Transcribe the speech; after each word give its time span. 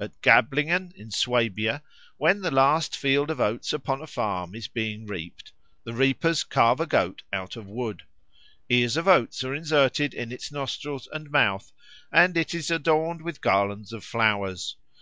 At 0.00 0.18
Gablingen, 0.22 0.92
in 0.96 1.10
Swabia, 1.10 1.82
when 2.16 2.40
the 2.40 2.50
last 2.50 2.96
field 2.96 3.28
of 3.28 3.38
oats 3.38 3.70
upon 3.70 4.00
a 4.00 4.06
farm 4.06 4.54
is 4.54 4.66
being 4.66 5.04
reaped, 5.04 5.52
the 5.84 5.92
reapers 5.92 6.42
carve 6.42 6.80
a 6.80 6.86
goat 6.86 7.22
out 7.34 7.54
of 7.54 7.66
wood. 7.66 8.02
Ears 8.70 8.96
of 8.96 9.06
oats 9.06 9.44
are 9.44 9.54
inserted 9.54 10.14
in 10.14 10.32
its 10.32 10.50
nostrils 10.50 11.06
and 11.12 11.30
mouth, 11.30 11.70
and 12.10 12.34
it 12.34 12.54
is 12.54 12.70
adorned 12.70 13.20
with 13.20 13.42
garlands 13.42 13.92
of 13.92 14.04
flowers. 14.04 14.76